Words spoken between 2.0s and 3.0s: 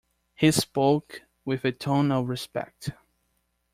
of respect.